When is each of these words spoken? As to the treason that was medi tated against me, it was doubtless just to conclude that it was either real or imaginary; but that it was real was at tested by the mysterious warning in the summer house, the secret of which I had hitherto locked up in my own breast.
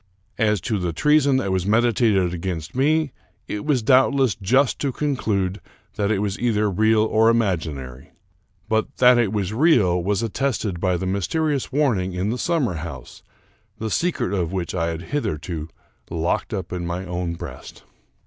As 0.39 0.59
to 0.61 0.79
the 0.79 0.93
treason 0.93 1.37
that 1.37 1.51
was 1.51 1.67
medi 1.67 1.89
tated 1.91 2.33
against 2.33 2.73
me, 2.73 3.11
it 3.47 3.65
was 3.65 3.83
doubtless 3.83 4.33
just 4.33 4.79
to 4.79 4.91
conclude 4.91 5.61
that 5.95 6.09
it 6.09 6.17
was 6.17 6.39
either 6.39 6.71
real 6.71 7.03
or 7.03 7.29
imaginary; 7.29 8.09
but 8.67 8.97
that 8.97 9.19
it 9.19 9.31
was 9.31 9.53
real 9.53 10.03
was 10.03 10.23
at 10.23 10.33
tested 10.33 10.79
by 10.79 10.97
the 10.97 11.05
mysterious 11.05 11.71
warning 11.71 12.13
in 12.13 12.31
the 12.31 12.39
summer 12.39 12.73
house, 12.77 13.21
the 13.77 13.91
secret 13.91 14.33
of 14.33 14.51
which 14.51 14.73
I 14.73 14.87
had 14.87 15.03
hitherto 15.13 15.69
locked 16.09 16.51
up 16.51 16.73
in 16.73 16.83
my 16.87 17.05
own 17.05 17.35
breast. 17.35 17.83